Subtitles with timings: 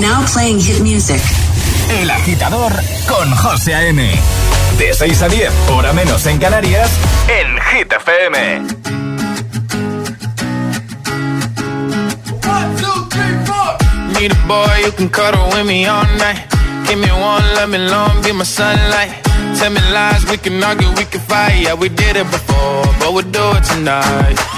[0.00, 1.20] Now playing hit music.
[2.00, 2.72] El agitador
[3.08, 4.10] con José A.M.
[4.78, 6.90] De 6 a 10, hora menos en Canarias,
[7.28, 8.60] en Hit FM.
[14.20, 16.46] Need a boy you can cuddle with me all night.
[16.86, 19.10] Give me one, let me long, be my sunlight.
[19.58, 21.62] Tell me lies, we can argue, we can fight.
[21.62, 24.57] Yeah, we did it before, but we'll do it tonight.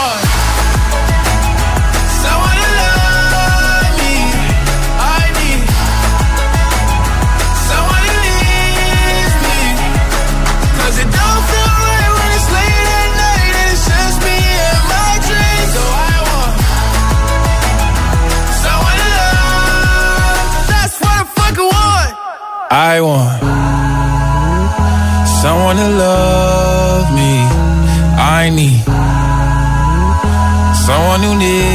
[31.11, 31.70] someone who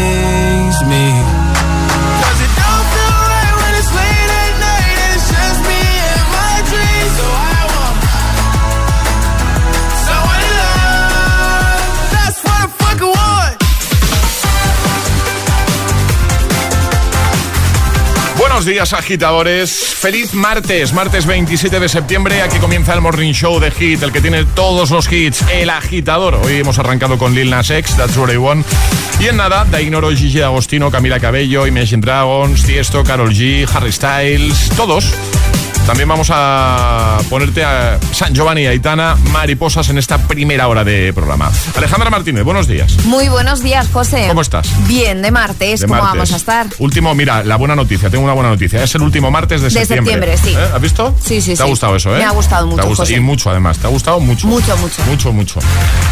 [18.67, 19.71] Días, agitadores.
[19.71, 22.43] Feliz martes, martes 27 de septiembre.
[22.43, 26.35] Aquí comienza el Morning Show de Hit, el que tiene todos los hits, el agitador.
[26.35, 28.67] Hoy hemos arrancado con Lil Nas X, That's What I Want.
[29.21, 34.71] Y en nada, Dainoro, Gigi Agostino, Camila Cabello, Imagine Dragons, Tiesto, Carol G, Harry Styles,
[34.77, 35.15] todos.
[35.87, 41.13] También vamos a ponerte a San Giovanni y Aitana, mariposas en esta primera hora de
[41.13, 41.49] programa.
[41.77, 43.05] Alejandra Martínez, buenos días.
[43.05, 44.25] Muy buenos días, José.
[44.27, 44.67] ¿Cómo estás?
[44.89, 45.81] Bien, de martes.
[45.81, 46.19] De ¿Cómo martes.
[46.19, 46.67] vamos a estar?
[46.81, 48.83] Último, mira, la buena noticia, tengo una buena noticia.
[48.83, 50.51] Es el último martes de, De septiembre, sí.
[50.55, 50.69] ¿Eh?
[50.75, 51.15] ¿Has visto?
[51.25, 52.19] Sí, sí, ¿Te ha gustado eso, eh?
[52.19, 53.05] Me ha gustado mucho.
[53.09, 53.79] Y mucho, además.
[53.79, 54.49] ¿Te ha gustado mucho?
[54.49, 55.03] Mucho, mucho.
[55.07, 55.61] Mucho, mucho.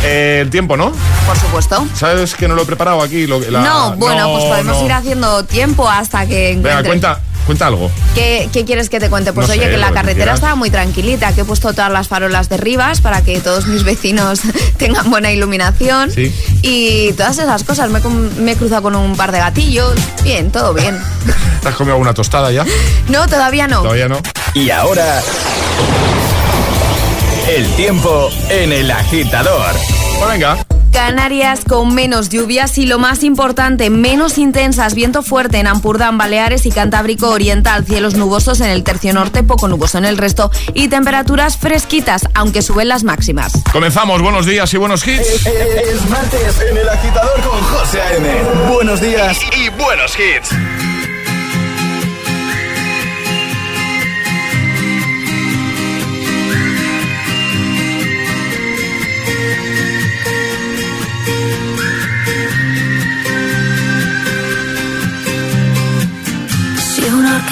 [0.05, 0.93] Eh, el tiempo, ¿no?
[1.27, 1.85] Por supuesto.
[1.95, 3.27] ¿Sabes que no lo he preparado aquí?
[3.27, 4.85] Lo- la- no, bueno, pues podemos no.
[4.87, 7.91] ir haciendo tiempo hasta que Venga, encuentre- cuenta, cuenta algo.
[8.15, 9.33] ¿Qué, qué quieres que te cuente?
[9.33, 12.09] Pues No oye, sé, que la carretera estaba muy tranquilita, que he puesto todas las
[12.09, 14.41] farolas de Rivas para que todos mis vecinos
[14.79, 16.11] tengan buena iluminación.
[16.11, 16.35] Sí.
[16.63, 17.91] Y todas esas cosas.
[17.91, 18.01] Me,
[18.41, 19.95] me he cruzado con un par de gatillos.
[20.23, 20.99] Bien, todo bien.
[21.63, 22.65] ¿Te has comido alguna tostada ya?
[23.09, 23.83] No, todavía no.
[23.83, 24.19] Todavía no.
[24.55, 25.23] Y ahora,
[27.49, 29.73] el tiempo en el agitador.
[30.19, 30.57] Pues venga.
[30.95, 36.67] Canarias con menos lluvias y lo más importante, menos intensas, viento fuerte en Ampurdán, Baleares
[36.67, 40.87] y Cantábrico Oriental, cielos nubosos en el tercio norte, poco nuboso en el resto y
[40.87, 43.53] temperaturas fresquitas, aunque suben las máximas.
[43.73, 44.23] Comenzamos.
[44.23, 45.45] Buenos días y buenos hits.
[45.47, 48.29] Es martes en el agitador con José A.M.
[48.73, 50.94] Buenos días Y buenos hits.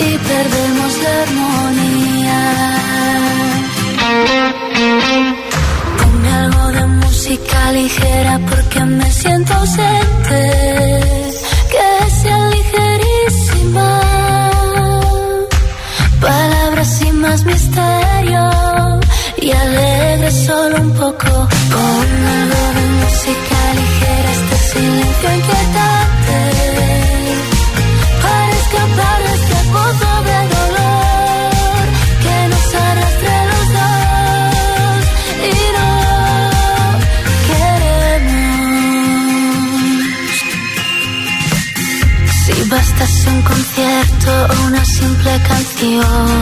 [0.00, 2.42] y perdemos la armonía.
[5.98, 10.40] Ponme algo de música ligera porque me siento ausente.
[11.72, 13.90] Que sea ligerísima.
[16.20, 18.50] Palabras sin más misterio
[19.42, 21.30] y alegre solo un poco.
[21.74, 27.03] Ponme algo de música ligera este silencio inquietante.
[43.44, 46.40] Concierto o una simple canción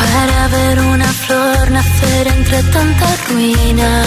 [0.00, 4.02] para ver una flor nacer entre tanta ruina.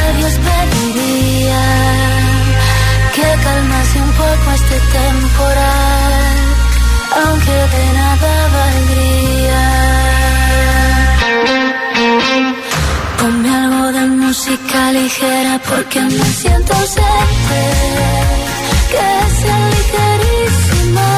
[0.00, 1.64] A Dios pediría
[3.14, 6.14] que calmase un poco este temporal,
[7.24, 10.03] aunque de nada valdría.
[13.24, 17.62] Ponme algo de música ligera porque me siento ausente,
[18.92, 21.10] que sea ligerísima.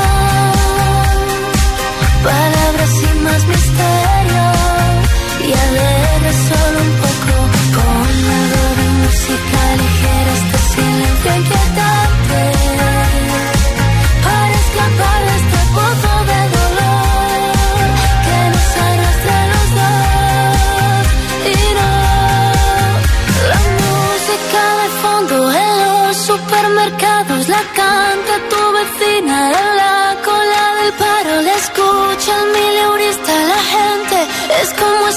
[2.23, 4.47] Palabras sin más misterio
[5.47, 7.35] y alegre solo un poco.
[7.75, 12.06] Ponme algo de música ligera, este silencio inquietante.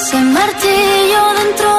[0.10, 1.79] Ese martillo dentro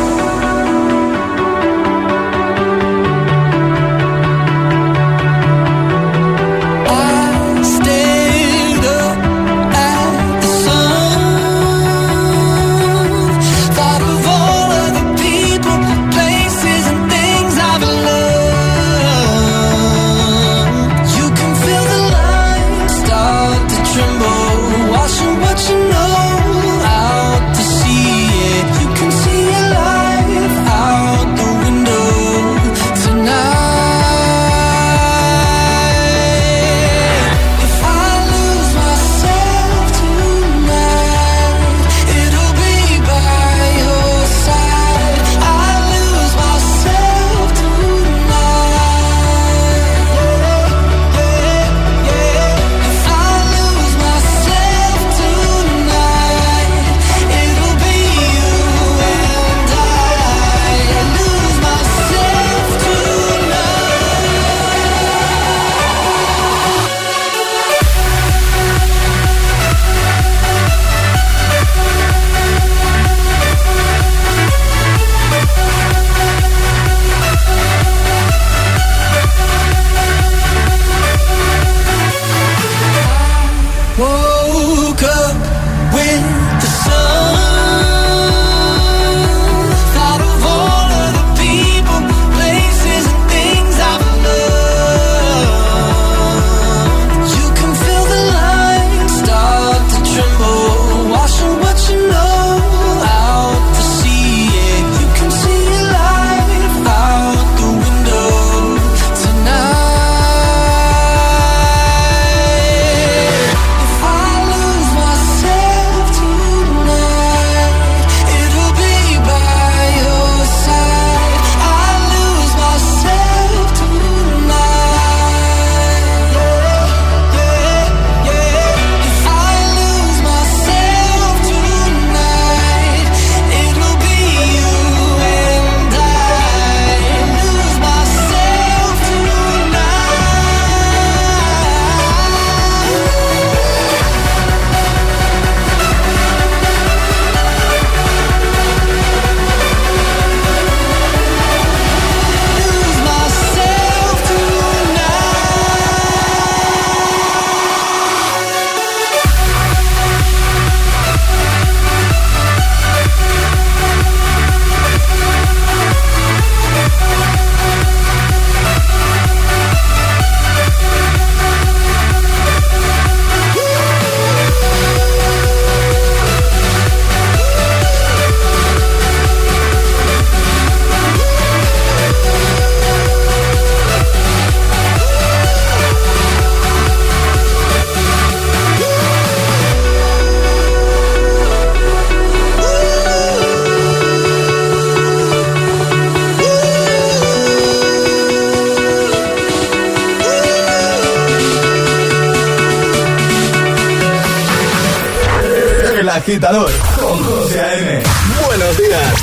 [206.21, 208.03] Agitador con José A.M.
[208.45, 209.13] Buenos días.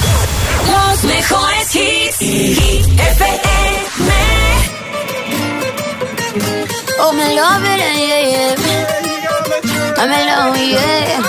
[0.73, 2.21] Los mejores hits.
[3.15, 3.39] FM.
[7.01, 8.55] Oh, me love it, yeah, yeah.
[10.01, 11.23] I'm alone, yeah.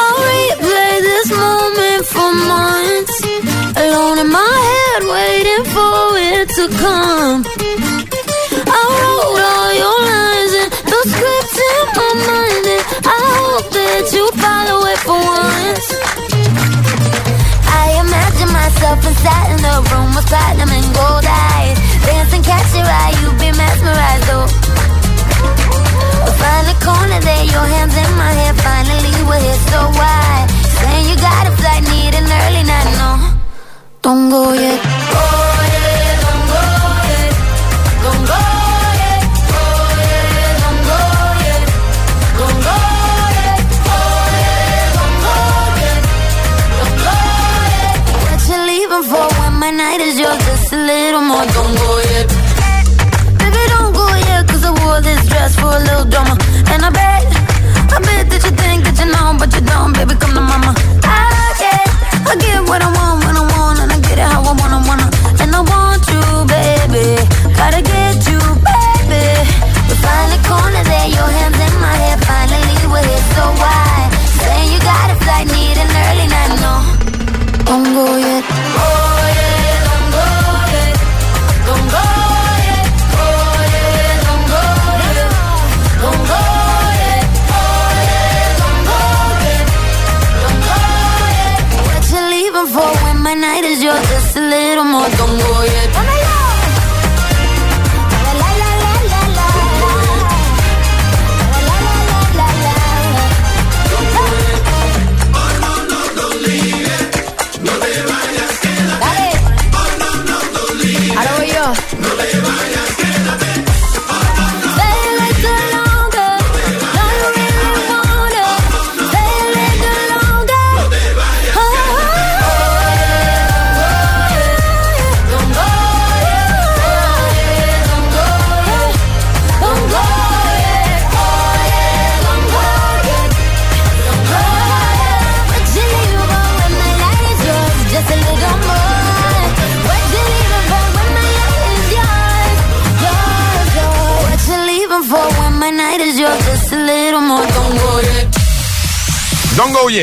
[0.00, 3.16] I'll replay this moment for months.
[3.76, 5.98] Alone in my head, waiting for
[6.30, 7.40] it to come.
[8.78, 12.51] I wrote all your lines and the script in my mind,
[18.82, 21.78] myself inside in the room with platinum and gold eyes.
[22.04, 24.48] Dancing, catch your eye, you be mesmerized, though.
[26.42, 28.54] Find a corner there, your hands in my hair.
[28.54, 30.46] Finally, we're here, so why?
[30.82, 33.10] Saying you got a flight, need an early night, no.
[34.02, 34.80] Don't go yet.
[34.82, 35.51] Oh,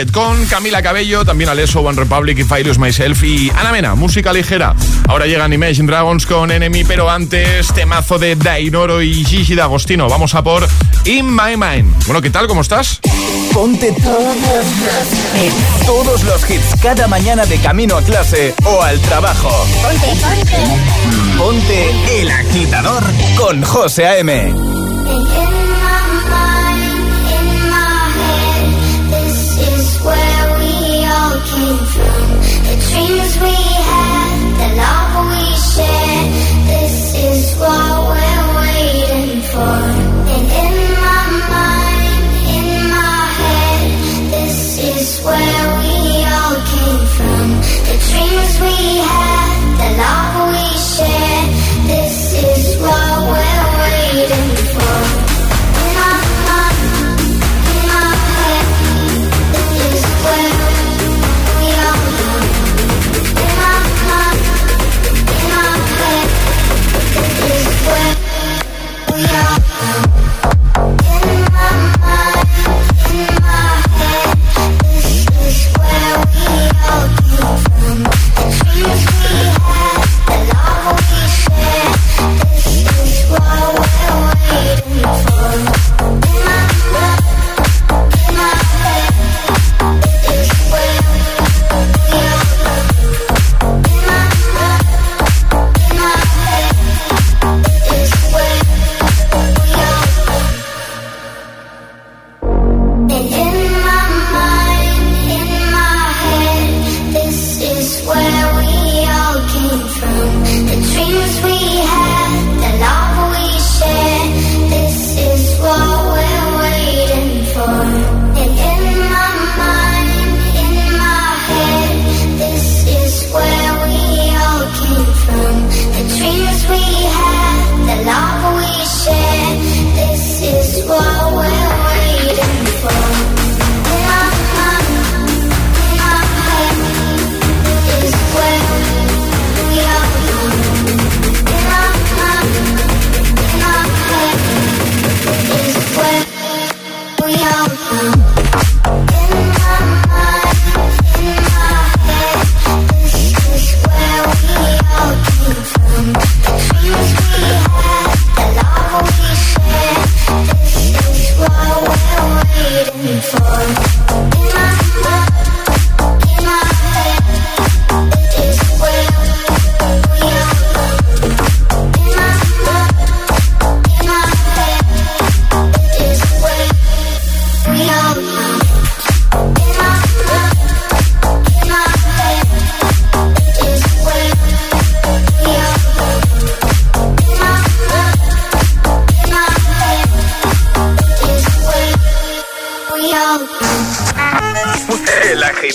[0.07, 4.73] Con Camila Cabello, también Alesso, One Republic y Fire Myself y Ana Mena, música ligera.
[5.09, 10.07] Ahora llegan Imagine Dragons con Enemy, pero antes temazo de Dainoro y Gigi D'Agostino.
[10.07, 10.65] Vamos a por
[11.03, 12.05] In My Mind.
[12.05, 12.47] Bueno, ¿qué tal?
[12.47, 13.01] ¿Cómo estás?
[13.53, 13.93] Ponte
[15.85, 16.81] todos los hits.
[16.81, 19.51] Cada mañana de camino a clase o al trabajo.
[19.81, 21.37] Ponte, ponte.
[21.37, 23.03] Ponte el agitador
[23.35, 24.53] con José A.M.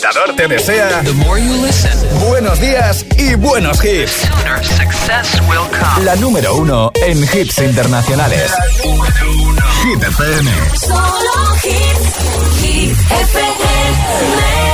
[0.04, 1.02] agitador te desea
[2.28, 4.28] buenos días y buenos hits.
[6.02, 8.52] La número uno en hits internacionales.
[9.82, 10.50] Hit FM.
[10.78, 12.60] Solo hits.
[12.60, 14.73] Hit FM.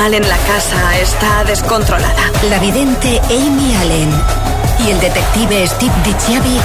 [0.00, 2.32] paranormal en la casa está descontrolada.
[2.48, 4.10] La vidente Amy Allen
[4.86, 6.56] y el detective Steve DiCiavi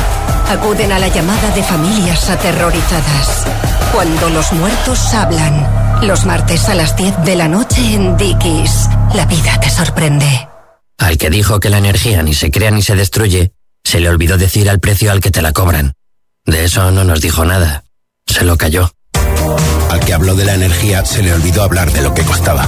[0.49, 3.45] acuden a la llamada de familias aterrorizadas.
[3.91, 5.85] Cuando los muertos hablan.
[6.01, 8.89] Los martes a las 10 de la noche en Dickies.
[9.13, 10.47] La vida te sorprende.
[10.97, 13.51] Al que dijo que la energía ni se crea ni se destruye,
[13.83, 15.93] se le olvidó decir al precio al que te la cobran.
[16.45, 17.83] De eso no nos dijo nada.
[18.27, 18.91] Se lo cayó.
[19.89, 22.67] Al que habló de la energía se le olvidó hablar de lo que costaba.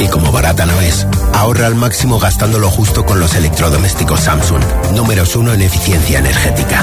[0.00, 4.62] Y como barata no es, ahorra al máximo gastando lo justo con los electrodomésticos Samsung,
[4.94, 6.82] números uno en eficiencia energética.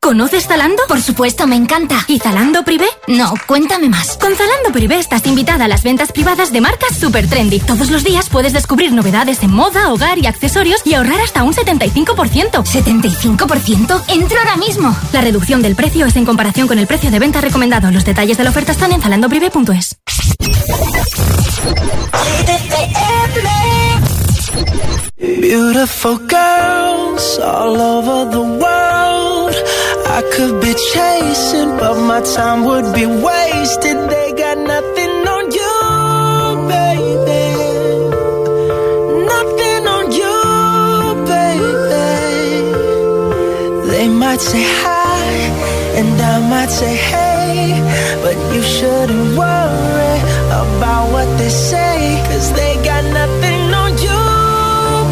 [0.00, 0.82] ¿Conoces Zalando?
[0.86, 2.04] Por supuesto, me encanta.
[2.08, 2.84] ¿Y Zalando Privé?
[3.08, 4.18] No, cuéntame más.
[4.18, 7.58] Con Zalando Privé estás invitada a las ventas privadas de marcas super trendy.
[7.60, 11.54] Todos los días puedes descubrir novedades en moda, hogar y accesorios y ahorrar hasta un
[11.54, 12.04] 75%.
[12.50, 14.02] ¿75%?
[14.08, 14.94] ¡Entro ahora mismo!
[15.12, 17.90] La reducción del precio es en comparación con el precio de venta recomendado.
[17.90, 19.96] Los detalles de la oferta están en zalandoprivé.es.
[25.18, 29.54] Beautiful girls all over the world.
[30.18, 33.96] I could be chasing, but my time would be wasted.
[34.10, 35.74] They got nothing on you,
[36.74, 37.46] baby.
[39.32, 40.36] Nothing on you,
[41.32, 42.10] baby.
[43.90, 45.24] They might say hi,
[45.98, 47.80] and I might say hey,
[48.22, 50.33] but you shouldn't worry
[50.84, 54.20] about what they say, cause they got nothing on you,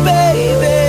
[0.05, 0.85] baby.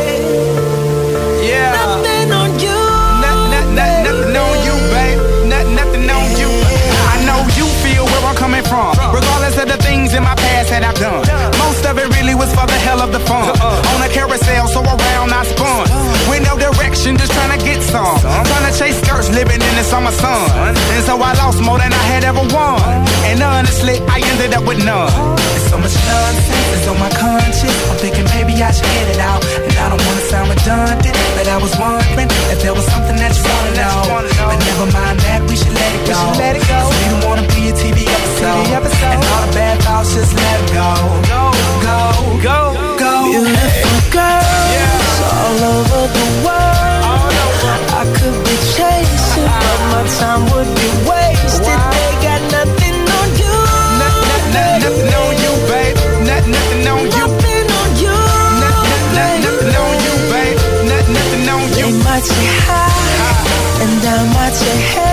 [1.48, 1.72] Yeah.
[1.80, 2.80] Nothing on you.
[3.24, 5.20] Nothing, nothing on you, babe.
[5.48, 6.52] Nothing, nothing on you.
[7.14, 8.92] I know you feel where I'm coming from.
[9.16, 11.24] Regardless of the things in my past that I've done.
[11.64, 13.56] Most of it really was for the hell of the fun.
[13.56, 13.92] Uh-uh.
[13.96, 15.93] On a carousel, so around I spun.
[17.04, 18.16] Just trying to get some.
[18.16, 20.40] Trying to chase skirts, living in the summer sun.
[20.96, 22.80] And so I lost more than I had ever won.
[23.28, 25.12] And honestly, I ended up with none.
[25.36, 27.76] There's so much nonsense is on my conscience.
[27.92, 29.44] I'm thinking maybe I should get it out.
[29.44, 33.36] And I don't wanna sound redundant, but I was wondering if there was something that
[33.36, 34.00] you wanna know.
[34.48, 36.20] But never mind that, we should let it go.
[36.40, 36.80] let it go.
[36.88, 38.64] we don't wanna be a TV episode.
[39.12, 40.88] And all the bad thoughts, just let it go.
[41.28, 41.44] Go,
[41.84, 42.00] go,
[42.48, 42.60] go,
[42.96, 43.12] go.
[43.28, 46.73] Beautiful girls all over the world.
[49.62, 51.80] But my time would be wasted.
[51.96, 53.56] They got nothing on you.
[54.02, 55.96] Nothing, nothing on you, babe.
[56.28, 57.26] Nothing, nothing on you.
[57.28, 58.18] Nothing on you.
[58.64, 60.58] Nothing, nothing on you, babe.
[60.90, 61.88] Nothing, nothing on you.
[61.88, 62.88] They might say hi,
[63.84, 65.13] and I might say hey,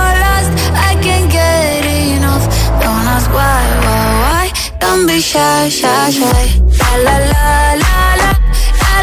[4.91, 6.43] Don't be shy, shy, shy.
[6.81, 8.31] La la la la la,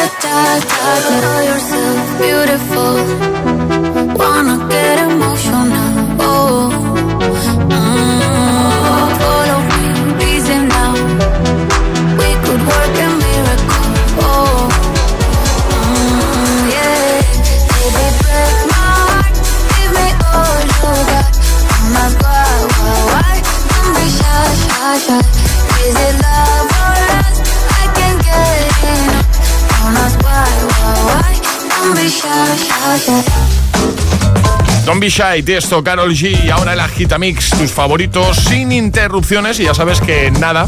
[0.00, 2.94] Da da yourself beautiful.
[4.16, 5.79] Wanna get emotional.
[34.84, 39.64] Don't be shy, Tiesto, Carol G y ahora el Agitamix, tus favoritos sin interrupciones y
[39.64, 40.66] ya sabes que nada,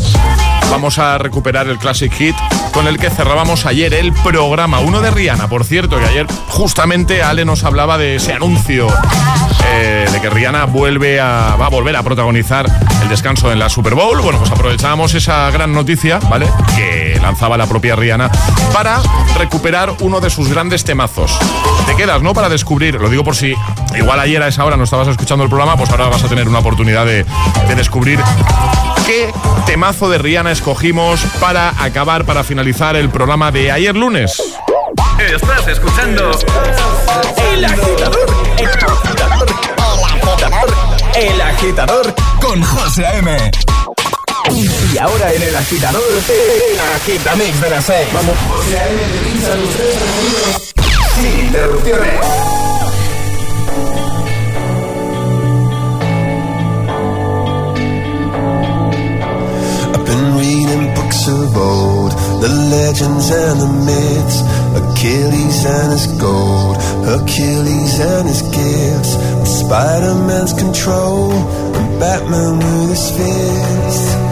[0.71, 2.37] vamos a recuperar el Classic Hit
[2.73, 4.81] con el que cerrábamos ayer el programa.
[4.81, 8.87] Uno de Rihanna, por cierto, que ayer justamente Ale nos hablaba de ese anuncio
[9.73, 12.67] eh, de que Rihanna vuelve a, va a volver a protagonizar
[13.03, 14.21] el descanso en la Super Bowl.
[14.21, 16.49] Bueno, pues aprovechábamos esa gran noticia, ¿vale?
[16.77, 18.31] Que lanzaba la propia Rihanna
[18.73, 19.01] para
[19.39, 21.39] recuperar uno de sus grandes temazos.
[21.87, 22.35] Te quedas, ¿no?
[22.35, 23.55] Para descubrir, lo digo por si
[23.97, 26.49] igual ayer a esa hora no estabas escuchando el programa, pues ahora vas a tener
[26.49, 27.25] una oportunidad de,
[27.69, 28.21] de descubrir
[29.07, 29.33] qué
[29.67, 34.43] temazo de Rihanna escogimos para acabar, para finalizar el programa de ayer lunes.
[35.19, 36.31] Estás escuchando
[37.53, 38.19] El Agitador.
[38.59, 39.47] El Agitador.
[39.95, 40.93] El Agitador.
[41.15, 43.51] El Agitador con José A.M.
[44.55, 48.09] Y ahora en El Agitador, El Agitamix de las 6.
[48.13, 48.37] Vamos.
[51.15, 52.13] Sin interrupciones.
[59.95, 62.13] I've been reading books of old,
[62.43, 64.43] the legends and the myths,
[64.77, 73.11] Achilles and his gold, Hercules and his gifts, and Spider-Man's control, and Batman with his
[73.17, 74.32] fist.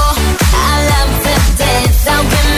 [1.87, 2.50] without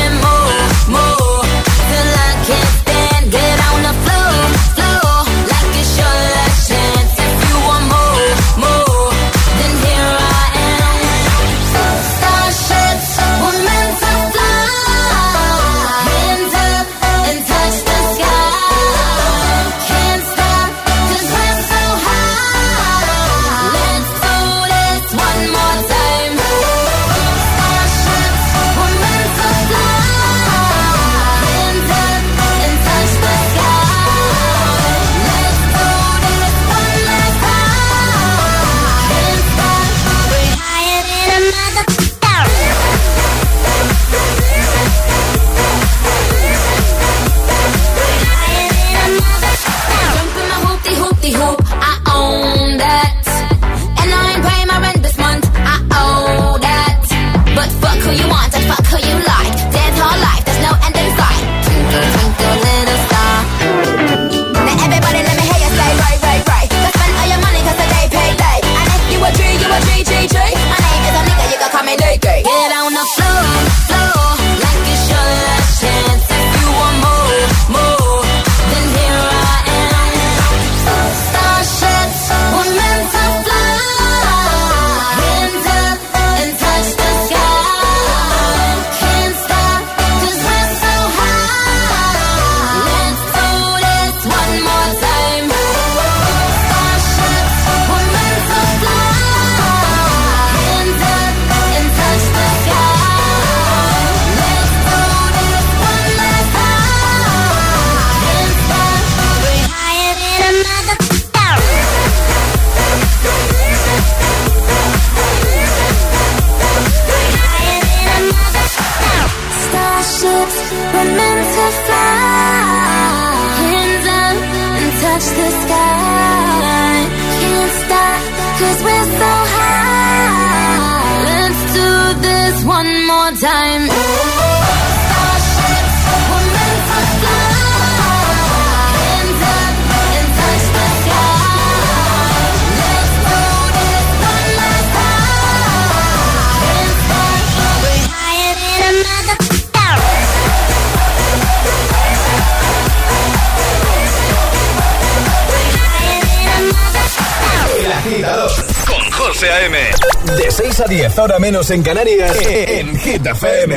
[161.13, 163.75] 10 horas menos en Canarias, e, en Hit FM.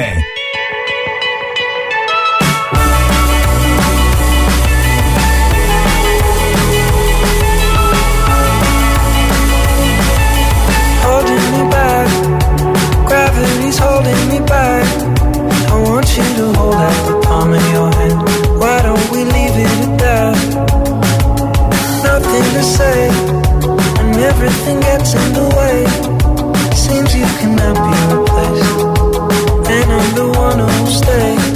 [11.52, 12.08] Me back,
[13.06, 14.86] gravity's holding me back.
[15.68, 18.58] I want you to hold out the palm of your hand.
[18.58, 20.36] Why don't we leave it at that?
[22.02, 23.08] Nothing to say,
[24.00, 26.15] and everything gets in the way.
[27.18, 28.80] you cannot be replaced.
[29.74, 31.55] And I'm the one who'll stay.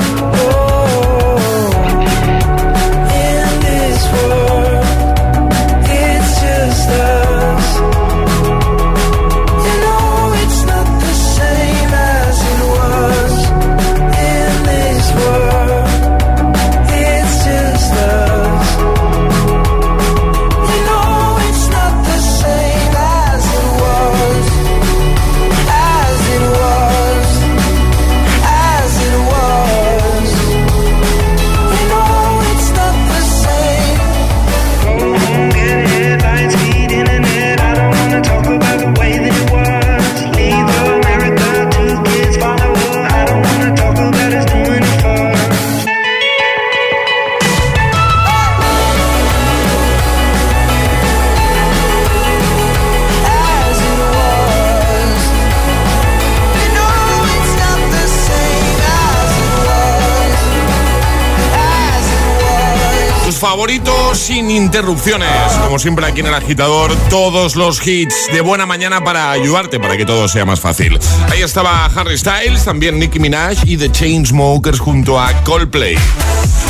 [64.31, 65.29] Sin interrupciones.
[65.61, 69.97] Como siempre aquí en el agitador, todos los hits de buena mañana para ayudarte, para
[69.97, 70.97] que todo sea más fácil.
[71.29, 75.97] Ahí estaba Harry Styles, también Nicki Minaj y The Chainsmokers junto a Coldplay.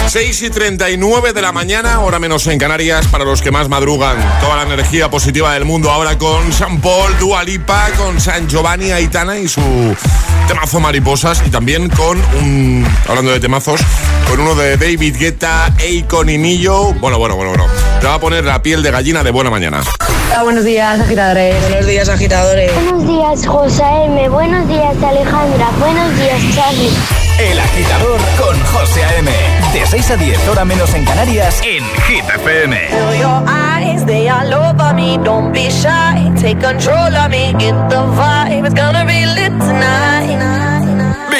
[0.08, 4.18] 6 y 39 de la mañana, hora menos en Canarias, para los que más madrugan.
[4.42, 8.92] Toda la energía positiva del mundo ahora con San Paul, Dua Lipa, con San Giovanni
[8.92, 9.62] Aitana y su
[10.48, 11.44] temazo Mariposas.
[11.46, 13.82] Y también con un, hablando de temazos,
[14.32, 16.94] con uno de David Guetta, Akon y Nillo.
[16.94, 17.66] Bueno, bueno, bueno, bueno.
[18.00, 19.82] Te va a poner la piel de gallina de buena mañana.
[20.30, 21.62] Hola, buenos días, agitadores.
[21.64, 22.74] Buenos días, agitadores.
[22.74, 24.30] Buenos días, José M.
[24.30, 25.70] Buenos días, Alejandra.
[25.80, 26.92] Buenos días, Charlie.
[27.40, 29.32] El agitador con José A.M.
[29.74, 32.78] De 6 a 10, hora menos en Canarias, en Hit FM.
[32.88, 35.18] Feel your eyes, they all over me.
[35.26, 37.54] Don't be shy, take control of me.
[37.60, 40.71] Get the vibe, it's gonna be lit tonight.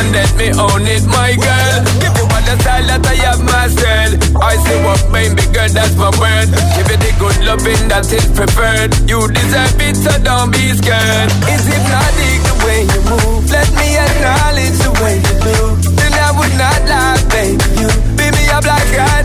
[0.00, 1.76] and let me own it, my girl.
[2.00, 4.16] Give you all the style that I have myself.
[4.40, 6.48] I say what baby girl, that's my word.
[6.74, 8.96] Give you the good loving that is preferred.
[9.04, 11.28] You deserve it, so don't be scared.
[11.52, 13.44] Is it not the way you move?
[13.52, 15.58] Let me acknowledge the way you do.
[16.00, 17.60] Then I would not lie, baby.
[17.84, 19.20] You beat me up like I.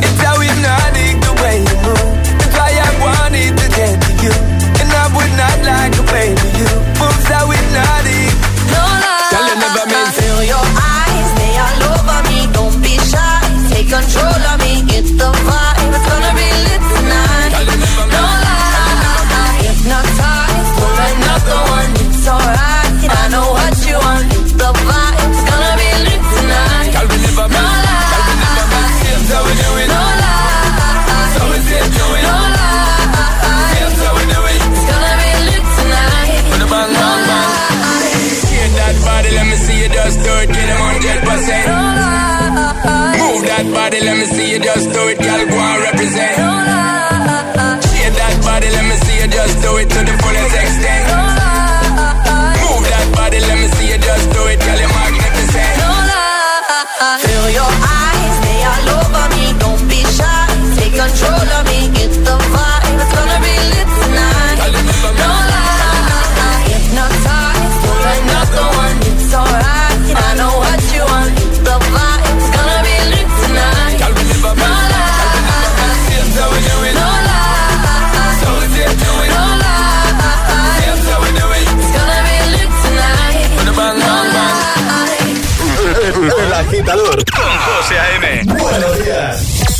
[0.00, 2.16] It's hypnotic the way you move.
[2.56, 4.34] Why I wanted to get to you.
[4.80, 6.45] And I would not like to baby
[44.06, 45.18] let me see you just do it.
[45.18, 45.35] Girl,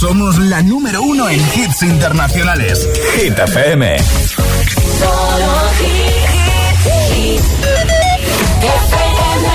[0.07, 2.89] Somos la número uno en hits internacionales.
[3.17, 3.99] Hit FM.
[3.99, 6.27] Solo hit,
[7.11, 7.41] hit,
[8.63, 9.49] FM.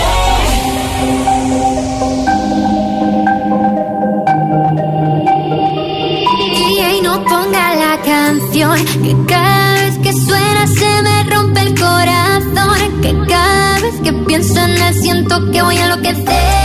[7.02, 13.16] No ponga la canción que cada vez que suena se me rompe el corazón que
[13.30, 16.61] cada vez que pienso en él siento que voy a enloquecer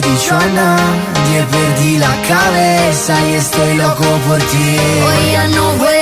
[0.00, 4.76] dicho a nadie, perdí la cabeza y estoy loco por ti.
[5.06, 6.01] Hoy ya no vuelan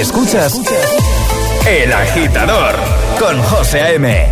[0.00, 0.60] Escuchas
[1.66, 2.76] El Agitador
[3.18, 4.28] con José A.M.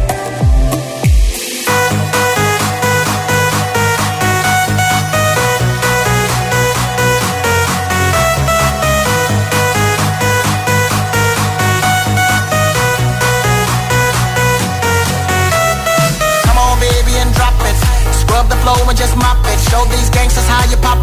[18.13, 19.59] Scrub the flow and just mop it.
[19.69, 21.03] Show these gangsters how you pop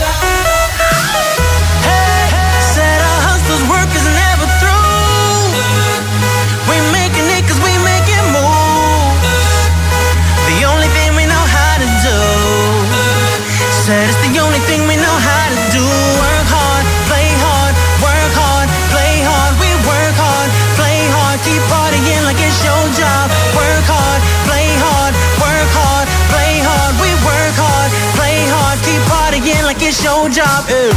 [30.01, 30.65] It's your job.
[30.69, 30.91] Ew.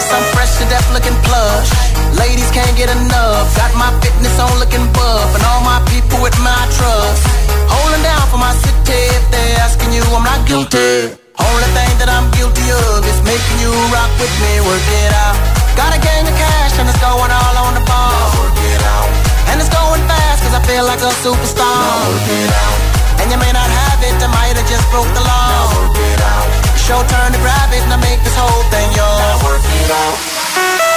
[0.00, 1.70] Some fresh to death looking plush.
[2.18, 3.56] Ladies can't get enough.
[3.56, 5.34] Got my fitness on looking buff.
[5.34, 7.22] And all my people with my trust.
[7.68, 9.00] Holding down for my city.
[9.16, 11.25] If they're asking you, I'm not guilty.
[12.16, 14.60] Only thing that I'm guilty of is making you rock with me.
[14.64, 15.36] Work it out.
[15.76, 18.32] Got a gang of cash and it's going all on the ball.
[18.40, 19.08] work it out.
[19.52, 21.76] And it's going fast cause I feel like a superstar.
[22.08, 22.78] work it out.
[23.20, 25.68] And you may not have it, I might have just broke the law.
[25.76, 26.48] work it out.
[26.88, 29.20] Your turn to grab it and I make this whole thing yours.
[29.20, 30.95] Now work it out.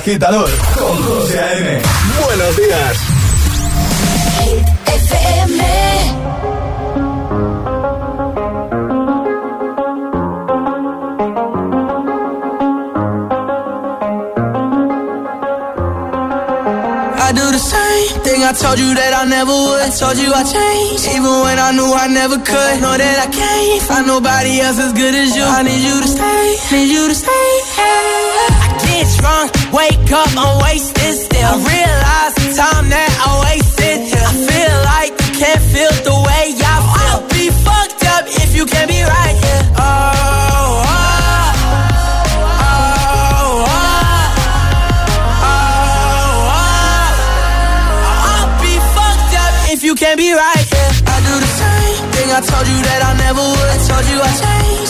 [0.00, 0.48] Agitador
[0.78, 1.82] con José A.M.
[2.24, 2.96] Buenos días.
[4.38, 4.64] I
[17.28, 19.82] I do the same thing I told you that I never would.
[19.82, 22.80] I told you I changed, even when I knew I never could.
[22.80, 25.44] Know that I can't find nobody else as good as you.
[25.44, 27.48] I need you to stay, need you to stay.
[27.76, 31.46] I get drunk, wake up, I'm wasted still.
[31.46, 33.98] I realize the time that I wasted.
[34.14, 37.18] I feel like you can't feel the way I feel.
[37.18, 39.62] I'll be fucked up if you can't be right here.
[39.76, 41.00] Oh, oh,
[42.60, 42.80] oh, oh,
[45.44, 45.70] oh,
[48.26, 49.82] oh.
[49.82, 50.92] You can't be right here.
[51.08, 53.70] I do the same thing I told you that I never would.
[53.74, 54.89] I told you I changed,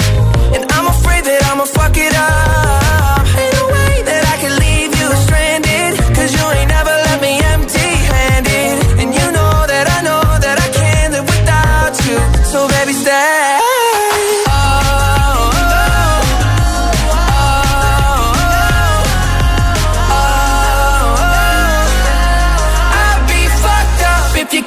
[0.55, 3.23] And I'm afraid that I'ma fuck it up.
[3.41, 5.91] Ain't no way that I can leave you stranded.
[6.15, 8.75] Cause you ain't never left me empty handed.
[9.01, 12.17] And you know that I know that I can't live without you.
[12.51, 13.59] So baby, stay.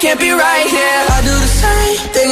[0.05, 0.69] Can't be right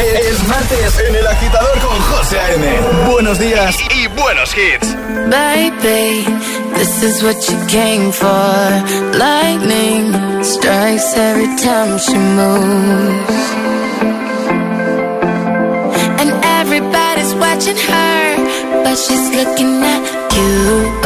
[0.00, 2.66] Es, es- es martes en el agitador con José A.M.
[3.10, 4.88] Buenos días y, y buenos hits.
[5.28, 6.24] Baby,
[6.74, 9.18] this is what you came for.
[9.18, 13.40] Lightning strikes every time she moves.
[16.20, 16.30] And
[16.60, 20.00] everybody's watching her, but she's looking at.
[20.32, 21.00] You,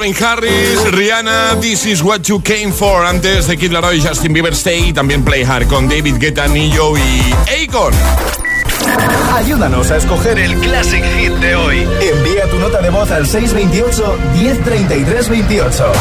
[0.00, 3.04] Calvin Harris, Rihanna, This is what you came for.
[3.04, 7.34] Antes de Kid Laroi, Justin Bieber Stay, también Play Hard con David Guetta, Nillo y
[7.68, 7.92] Akon.
[9.34, 11.86] Ayúdanos a escoger el Classic Hit de hoy.
[12.00, 15.92] Envía tu nota de voz al 628 1033 28.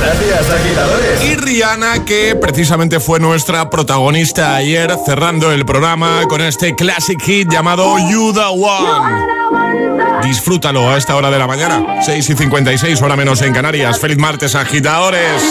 [0.00, 1.24] Gracias, agitadores.
[1.24, 7.50] Y Rihanna, que precisamente fue nuestra protagonista ayer, cerrando el programa con este Classic Hit
[7.50, 9.83] llamado You the One.
[10.24, 14.00] Disfrútalo a esta hora de la mañana, 6 y 56, hora menos en Canarias.
[14.00, 15.42] Feliz martes, agitadores.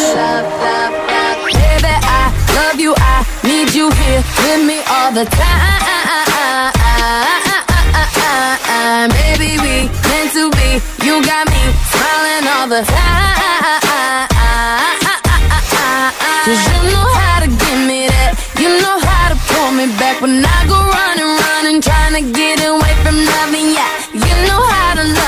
[9.09, 10.79] Baby, we meant to be.
[11.05, 13.33] You got me smiling all the time.
[16.45, 18.35] Cause you know how to give me that.
[18.59, 22.59] You know how to pull me back when I go running, running, trying to get
[22.63, 23.71] away from loving.
[23.71, 23.92] Yeah,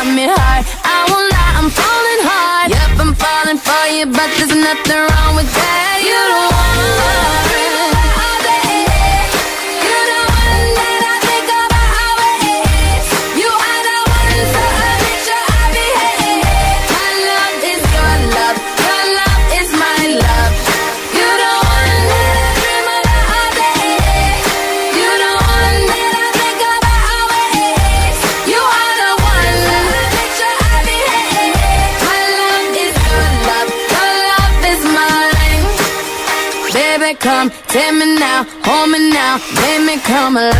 [0.05, 0.65] love me hard.
[0.83, 2.71] I won't lie, I'm falling hard.
[2.71, 6.01] Yep, I'm falling for you, but there's nothing wrong with that.
[6.03, 6.54] You don't
[37.45, 40.57] Come take me now, hold me now, make me come alive.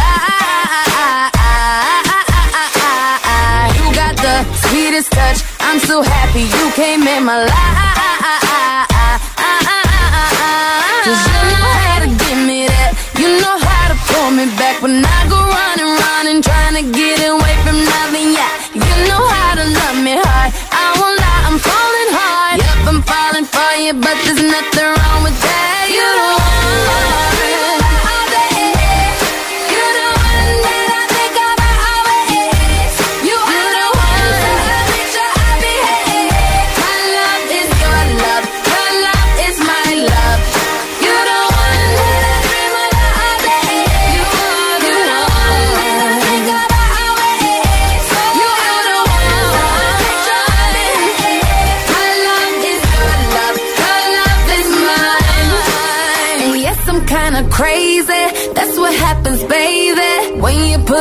[3.73, 7.81] You got the sweetest touch, I'm so happy you came in my life.
[11.05, 14.83] Cause you know how to give me that, you know how to pull me back
[14.83, 18.29] when I go running, running, trying to get away from loving.
[18.29, 20.34] Yeah, you know how to love me hard.
[23.05, 25.87] Falling for you, but there's nothing wrong with that.
[25.89, 26.41] You don't
[26.89, 27.34] want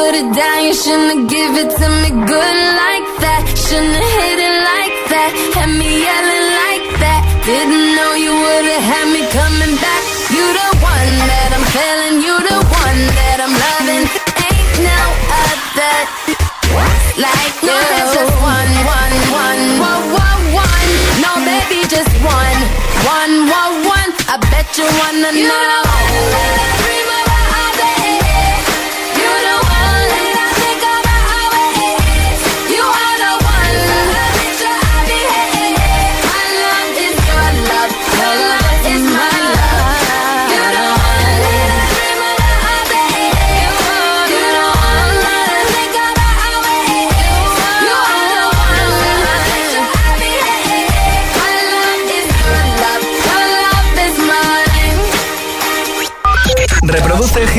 [0.04, 3.40] put it down, you shouldn't give it to me good like that.
[3.56, 5.30] Shouldn't hit it like that.
[5.56, 7.20] Had me yelling like that.
[7.48, 10.02] Didn't know you would've had me coming back.
[10.28, 12.16] You the one that I'm feeling.
[12.20, 14.04] You the one that I'm loving.
[14.44, 15.02] Ain't no
[15.48, 15.96] other
[17.24, 17.72] like you.
[17.72, 20.88] No, there's just one, one, one, one, one, one.
[21.24, 22.60] No, baby, just one,
[23.08, 24.10] one, one, one.
[24.28, 25.64] I bet you wanna know.
[26.12, 26.83] You the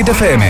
[0.08, 0.46] FM.